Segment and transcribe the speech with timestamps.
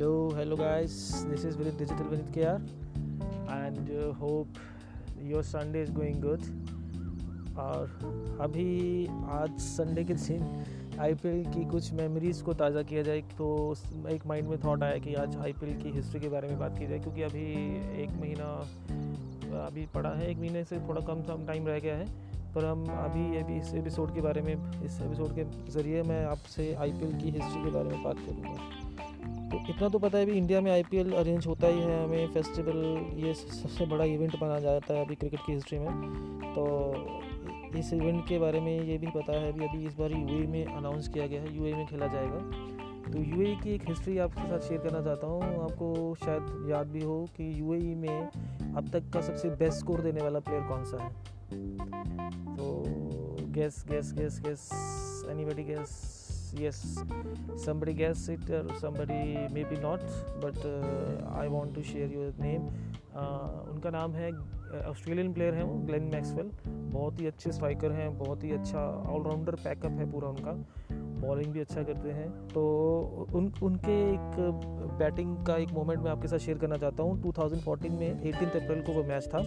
[0.00, 1.26] Hello, hello guys.
[1.26, 2.62] This is Vinit Digital Vinit KR,
[3.50, 4.48] and uh, hope
[5.22, 6.40] your Sunday is going good.
[7.58, 13.50] और अभी आज Sunday के दिन IPL की कुछ मेमोरीज़ को ताज़ा किया जाए तो
[14.10, 16.86] एक माइंड में थॉट आया कि आज आईपीएल की हिस्ट्री के बारे में बात की
[16.86, 17.44] जाए क्योंकि अभी
[18.02, 18.48] एक महीना
[19.66, 22.06] अभी पड़ा है एक महीने से थोड़ा कम कम टाइम रह गया है
[22.54, 26.74] पर हम अभी अभी इस एपिसोड के बारे में इस एपिसोड के ज़रिए मैं आपसे
[26.74, 29.09] आईपीएल की हिस्ट्री के बारे में बात करूँगा
[29.68, 32.76] इतना तो पता है भी इंडिया में आईपीएल अरेंज होता ही है, हमें फेस्टिवल
[33.24, 38.26] ये सबसे बड़ा इवेंट माना जाता है अभी क्रिकेट की हिस्ट्री में। तो इस इवेंट
[38.28, 41.26] के बारे में ये भी पता है, अभी अभी इस बार यू में अनाउंस किया
[41.26, 42.40] गया है यू में खेला जाएगा।
[43.12, 47.02] तो यू की एक हिस्ट्री आपके साथ शेयर करना चाहता हूँ, आपको शायद याद भी
[47.04, 48.28] हो कि यू में
[48.76, 51.10] अब तक का सबसे बेस्ट स्कोर देने वाला प्लेयर कौन सा है?
[52.56, 52.82] तो
[53.52, 54.68] guess guess guess guess
[55.44, 55.90] anybody guess
[56.58, 56.78] yes
[57.64, 59.18] somebody guess it or somebody
[59.56, 60.00] maybe not
[60.40, 62.64] but uh, I want to share your name.
[63.16, 64.30] Uh, उनका नाम है
[64.88, 69.54] ऑस्ट्रेलियन प्लेयर है वो ग्लेन मैक्सवेल बहुत ही अच्छे स्ट्राइकर हैं बहुत ही अच्छा ऑलराउंडर
[69.54, 70.52] पैकअप है पूरा उनका.
[71.20, 72.48] बॉलिंग भी अच्छा करते हैं.
[72.48, 72.62] तो
[73.34, 74.36] उन उनके एक
[74.98, 77.22] बैटिंग का एक मोमेंट मैं आपके साथ शेयर करना चाहता हूँ.
[77.22, 79.38] 2014 में 18 अप्रैल को वो मैच था.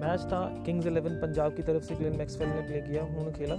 [0.00, 3.54] मैच था किंग्स इलेवन पंजाब की तरफ़ से ग्लेन मैक्सवेल ने प्ले किया उन्होंने खेला.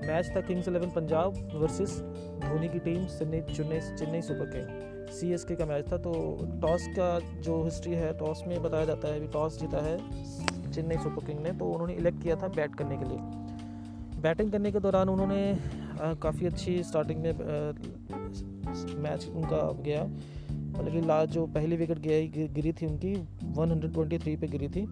[0.00, 1.98] मैच था Kings Eleven Punjab versus
[2.42, 5.08] Dhoni की team Chennai Chennai Chennai super king.
[5.10, 6.12] C S K का मैच था तो
[6.62, 7.08] टॉस का
[7.40, 9.96] जो हिस्ट्री है, टॉस में बताया जाता है, अभी टॉस जीता है
[10.72, 13.18] चेन्नई सुपर किंग ने तो उन्होंने इलेक्ट किया था बैट करने के लिए।
[14.22, 15.42] बैटिंग करने के दौरान उन्होंने
[16.22, 17.32] काफ़ी अच्छी स्टार्टिंग में
[19.02, 23.12] मैच उनका गया। मतलब लास्ट जो पहली विकेट गया गिरी थी उनकी
[23.54, 24.86] 123 पे गिरी थी।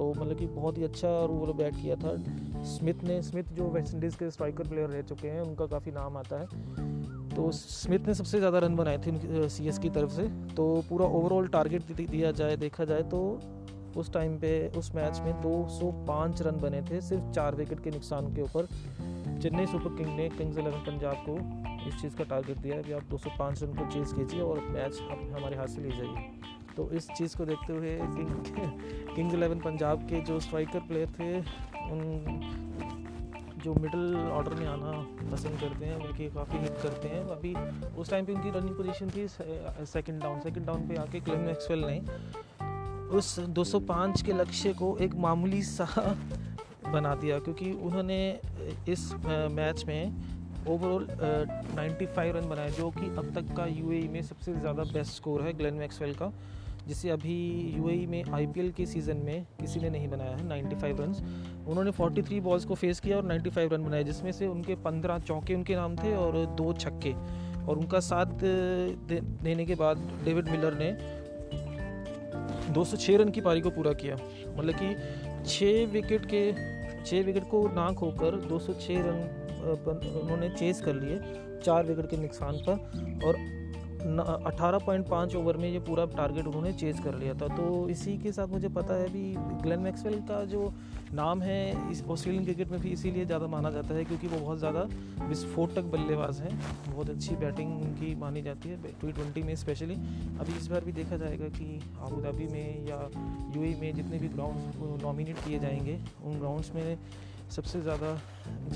[0.00, 2.16] तो मतलब कि बहुत ही अच्छा वो बैट किया था।
[2.64, 6.16] स्मिथ ने स्मिथ जो वेस्ट इंडीज़ के स्ट्राइकर प्लेयर रह चुके हैं, उनका काफ़ी नाम
[6.16, 6.46] आता है।
[7.36, 10.22] तो स्मिथ ने सबसे ज़्यादा रन बनाए थे सी एस की तरफ़ से।
[10.56, 13.40] तो पूरा ओवरऑल टारगेट दिया जाए, देखा जाए तो
[13.96, 18.34] उस टाइम पे, उस मैच में 205 रन बने थे, सिर्फ़ चार विकेट के नुकसान
[18.34, 18.66] के ऊपर।
[19.42, 21.36] चेन्नई सुपर किंग ने, किंग्स इलेवन पंजाब को
[21.88, 25.00] इस चीज़ का टारगेट दिया है कि आप 205 रन को चेज़ कीजिए और मैच
[25.36, 26.39] हमारे हाथ से ले जाइए।
[26.76, 31.38] तो इस चीज़ को देखते हुए किंग किंग्स इलेवन पंजाब के जो स्ट्राइकर प्लेयर थे,
[31.90, 32.00] उन
[33.64, 34.92] जो मिडल ऑर्डर में आना
[35.32, 37.54] पसंद करते हैं, उनकी काफ़ी हिट करते हैं। अभी
[37.96, 39.26] उस टाइम पे उनकी रनिंग पोजीशन थी
[39.86, 41.98] सेकंड डाउन सेकंड डाउन पे आके क्लेम एक्सवेल ने
[43.18, 45.86] उस 205 के लक्ष्य को एक मामूली सा
[46.92, 48.18] बना दिया, क्योंकि उन्होंने
[48.88, 49.12] इस
[49.52, 51.06] मैच में ओवरऑल
[51.76, 55.12] नाइन्टी फाइव रन बनाए जो कि अब तक का यू e में सबसे ज़्यादा बेस्ट
[55.12, 56.32] स्कोर है ग्लेन मैक्सवेल का
[56.88, 57.36] जिसे अभी
[57.76, 61.14] यू e में आईपीएल के सीज़न में किसी ने नहीं बनाया है 95 रन
[61.68, 65.54] उन्होंने 43 बॉल्स को फेस किया और 95 रन बनाए जिसमें से उनके 15 चौके
[65.54, 67.12] उनके नाम थे और दो छक्के।
[67.60, 70.92] और उनका साथ दे, देने के बाद डेविड मिलर ने
[72.74, 74.94] 206 रन की पारी को पूरा किया। मतलब कि
[75.46, 76.42] छः विकेट के
[77.04, 81.20] छः विकेट को ना खोकर 206 रन उन्होंने चेस कर लिए
[81.64, 83.48] चार विकेट के नुकसान पर और
[84.00, 88.16] अठारह पॉइंट पाँच ओवर में ये पूरा टारगेट उन्होंने चेज कर लिया था। तो इसी
[88.18, 90.72] के साथ मुझे पता है अभी ग्लेन मैक्सवेल का जो
[91.14, 94.58] नाम है इस ऑस्ट्रेलियन क्रिकेट में भी इसीलिए ज़्यादा माना जाता है क्योंकि वो बहुत
[94.58, 94.86] ज़्यादा
[95.28, 99.94] विस्फोटक बल्लेबाज हैं। बहुत अच्छी बैटिंग उनकी मानी जाती है टी ट्वेंटी में स्पेशली
[100.40, 103.00] अभी इस बार भी देखा जाएगा कि आबू धाबी में या
[103.56, 106.96] यू e में जितने भी ग्राउंड नॉमिनेट किए जाएँगे, उन ग्राउंड्स में
[107.50, 108.20] सबसे ज़्यादा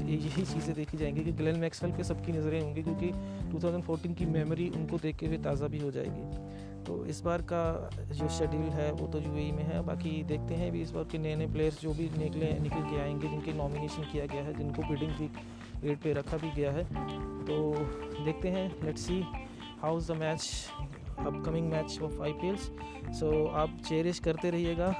[0.00, 3.10] यही चीज़ें देखी जाएँगी कि ग्लेन मैक्सवेल पे सबकी नज़रें होंगी क्योंकि
[3.52, 7.90] 2014 की मेमोरी उनको देख के हुए ताज़ा भी हो जाएगी। तो इस बार का
[8.12, 11.18] जो शेड्यूल है, वो तो यू में है। बाकी देखते हैं भी इस बार के
[11.18, 14.82] नए नए प्लेयर्स जो भी निकले, निकल के आएँगे, जिनके नॉमिनेशन किया गया है, जिनको
[14.82, 15.30] बिडिंग भी
[15.88, 16.84] रेट पे रखा भी गया है।
[17.44, 17.72] तो
[18.24, 19.20] देखते हैं let's see
[19.82, 20.66] how is the match
[21.18, 22.56] upcoming match of I
[23.14, 24.94] so आप चेरिश करते रहिएगा।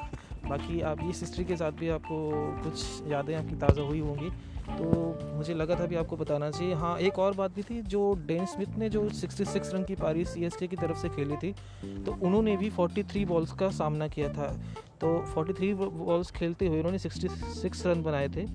[0.48, 2.16] बाकी आप इस हिस्ट्री के साथ भी आपको
[2.62, 4.30] कुछ यादें आपकी ताज़ा हुई होंगी।
[4.66, 4.84] तो
[5.34, 8.44] मुझे लगा था भी आपको बताना चाहिए। हाँ एक और बात भी थी, जो डेन
[8.46, 11.52] स्मिथ ने जो 66 रन की पारी सी की तरफ़ से खेली थी
[12.04, 14.46] तो उन्होंने भी 43 बॉल्स का सामना किया था।
[15.00, 18.46] तो 43 बॉल्स खेलते हुए उन्होंने 66 रन बनाए थे।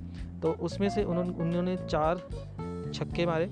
[0.42, 2.28] तो उसमें से उन्होंने उन्होंने चार
[2.94, 3.46] छक्के मारे,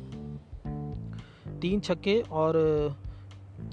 [1.61, 2.57] तीन छक्के और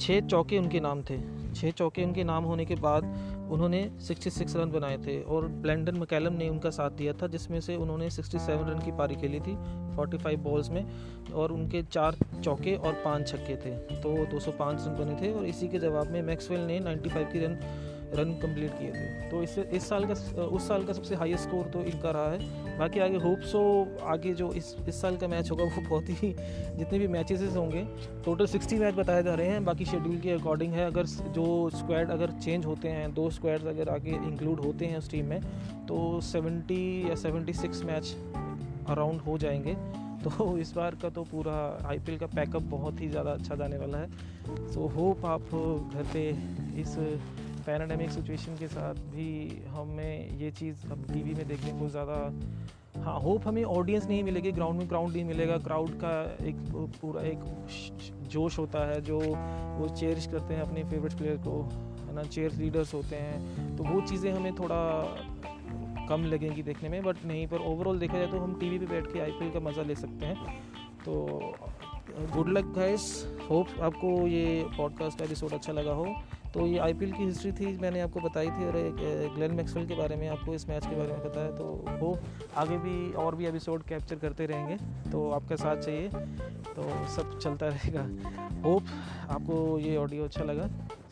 [0.00, 1.16] छः चौके उनके नाम थे।
[1.64, 3.04] छः चौके उनके नाम होने के बाद
[3.50, 7.76] उन्होंने 66 रन बनाए थे और ब्लैंडन मकैलम ने उनका साथ दिया था, जिसमें से
[7.76, 9.56] उन्होंने 67 रन की पारी खेली थी
[9.96, 10.84] 45 बॉल्स में,
[11.32, 15.68] और उनके चार चौके और पाँच छक्के थे। तो 205 रन बने थे और इसी
[15.68, 17.58] के जवाब में मैक्सवेल ने 95 की रन
[18.14, 21.66] रन कंप्लीट किए थे। तो इससे इस साल का उस साल का सबसे हाईएस्ट स्कोर
[21.66, 23.62] तो इनका रहा है। बाकी आगे होप सो
[24.04, 26.32] आगे जो इस इस साल का मैच होगा वो बहुत ही
[26.78, 27.84] जितने भी मैचेस होंगे
[28.24, 32.10] टोटल सिक्सटी मैच बताए जा रहे हैं। बाकी शेड्यूल के अकॉर्डिंग है अगर जो स्क्वाड
[32.10, 35.40] अगर चेंज होते हैं दो स्क्वाड्स अगर आगे इंक्लूड होते हैं उस टीम में
[35.86, 38.14] तो सेवेंटी या सेवेंटी सिक्स मैच
[38.88, 39.76] अराउंड हो जाएँगे।
[40.24, 41.54] तो इस बार का तो पूरा
[41.86, 44.08] आईपीएल का पैकअप बहुत ही ज़्यादा अच्छा जाने वाला है।
[44.72, 45.42] सो so, होप आप
[45.94, 46.28] घर पे
[46.80, 46.96] इस
[47.66, 52.16] पैराडेमिक सिचुएशन के साथ भी हमें ये चीज़ अब टीवी में देखने को ज़्यादा
[53.04, 56.12] हाँ होप हमें ऑडियंस नहीं मिलेगी ग्राउंड में क्राउड नहीं मिलेगा। क्राउड का
[56.46, 56.56] एक
[57.00, 57.38] पूरा एक
[58.32, 61.62] जोश होता है जो वो चेयरिश करते हैं अपने फेवरेट प्लेयर को,
[62.06, 62.22] है ना?
[62.24, 67.46] चेयर लीडर्स होते हैं। तो वो चीज़ें हमें थोड़ा कम लगेंगी देखने में बट नहीं,
[67.46, 70.26] पर ओवरऑल देखा जाए तो हम टीवी पे बैठ के आईपीएल का मज़ा ले सकते
[70.26, 70.56] हैं।
[71.04, 71.14] तो
[72.34, 73.04] गुड लक गाइस
[73.50, 76.14] होप आपको ये पॉडकास्ट का एपिसोड अच्छा लगा हो।
[76.54, 79.94] तो ये आईपीएल की हिस्ट्री थी मैंने आपको बताई थी और एक ग्लेन मैक्सवेल के
[79.94, 81.64] बारे में आपको इस मैच के बारे में बताया तो
[82.00, 82.18] वो
[82.56, 84.76] आगे भी और भी एपिसोड कैप्चर करते रहेंगे
[85.10, 86.08] तो आपका साथ चाहिए
[86.68, 88.02] तो सब चलता रहेगा।
[88.64, 88.82] होप
[89.30, 90.68] आपको ये ऑडियो अच्छा लगा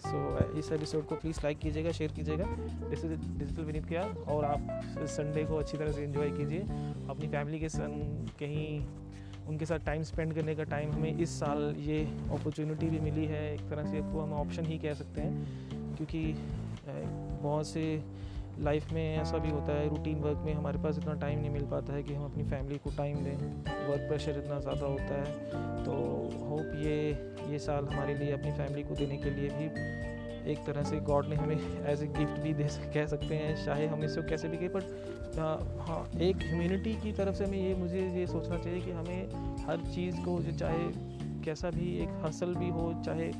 [0.06, 2.44] सो so, इस एपिसोड को प्लीज़ लाइक कीजिएगा शेयर कीजिएगा
[3.38, 6.60] डिजिटल विनीत किया और आप संडे को अच्छी तरह से इन्जॉय कीजिए
[7.08, 8.86] अपनी फैमिली के संग कहीं
[9.48, 12.00] उनके साथ टाइम स्पेंड करने का टाइम हमें इस साल ये
[12.32, 16.34] अपॉर्चुनिटी भी मिली है। एक तरह से इसको हम ऑप्शन ही कह सकते हैं, क्योंकि
[16.86, 18.02] बहुत से
[18.60, 21.64] लाइफ में ऐसा भी होता है रूटीन वर्क में हमारे पास इतना टाइम नहीं मिल
[21.66, 23.36] पाता है कि हम अपनी फैमिली को टाइम दें।
[23.88, 25.92] वर्क प्रेशर इतना ज़्यादा होता है तो
[26.42, 26.96] होप ये
[27.52, 31.26] ये साल हमारे लिए, अपनी फैमिली को देने के लिए भी एक तरह से गॉड
[31.28, 34.56] ने हमें एज ए गिफ्ट भी दे कह सकते हैं। चाहे हम इसको कैसे भी
[34.56, 38.90] कहें बट हाँ एक ह्यूमिनिटी की तरफ़ से हमें ये, मुझे ये सोचना चाहिए कि
[38.90, 39.28] हमें
[39.66, 40.84] हर चीज़ को, जो चाहे
[41.44, 43.32] कैसा भी एक हसल भी हो, चाहे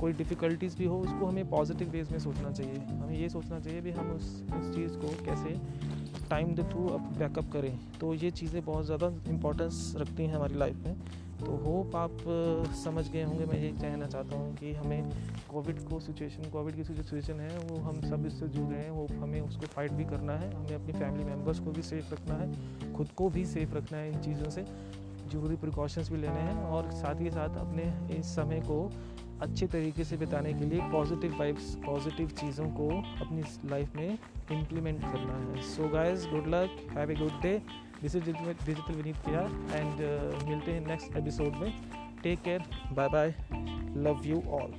[0.00, 3.80] कोई डिफ़िकल्टीज़ भी हो, उसको हमें पॉजिटिव वेज में सोचना चाहिए। हमें ये सोचना चाहिए
[3.80, 5.56] भी हम उस उस चीज़ को कैसे
[6.30, 10.54] टाइम दे थ्रू अब बैकअप करें। तो ये चीज़ें बहुत ज़्यादा इम्पोर्टेंस रखती हैं हमारी
[10.54, 10.96] लाइफ में।
[11.36, 12.18] तो होप आप
[12.74, 15.10] समझ गए होंगे। मैं ये कहना चाहता हूँ कि हमें
[15.50, 19.10] कोविड को सिचुएशन कोविड की सिचुएशन है, वो हम सब इससे जुड़ रहे हैं। होप
[19.12, 22.92] हमें उसको फाइट भी करना है। हमें अपनी फैमिली मेंबर्स को भी सेफ़ रखना है।
[22.94, 24.64] खुद को भी सेफ़ रखना है इन चीज़ों से।
[25.24, 28.78] ज़रूरी प्रिकॉशंस भी लेने हैं और साथ ही साथ अपने इस समय को
[29.44, 32.88] अच्छे तरीके से बिताने के लिए पॉजिटिव वाइब्स पॉजिटिव चीज़ों को
[33.24, 34.08] अपनी लाइफ में
[34.52, 37.58] इम्प्लीमेंट करना है। So guys good luck have a good day
[38.02, 39.42] this is Digital Vineet किया
[39.74, 41.72] एंड मिलते हैं नेक्स्ट एपिसोड में।
[42.22, 43.34] Take care bye bye
[44.04, 44.72] love you all